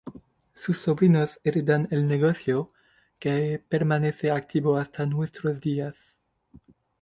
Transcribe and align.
Sus 0.55 0.79
sobrinos 0.79 1.39
heredan 1.43 1.87
el 1.91 2.07
negocio, 2.07 2.71
que 3.19 3.63
permanece 3.69 4.31
activo 4.31 4.77
hasta 4.77 5.05
nuestros 5.05 5.61
días. 5.61 6.17